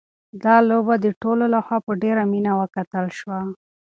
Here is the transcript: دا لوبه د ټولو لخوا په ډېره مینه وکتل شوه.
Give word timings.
دا 0.43 0.55
لوبه 0.69 0.95
د 0.99 1.07
ټولو 1.21 1.43
لخوا 1.55 1.77
په 1.85 1.91
ډېره 2.03 2.23
مینه 2.31 2.51
وکتل 2.61 3.05
شوه. 3.19 3.39